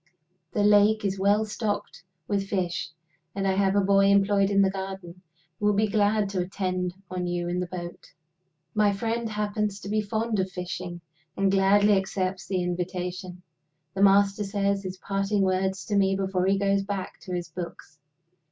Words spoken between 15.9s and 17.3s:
me before he goes back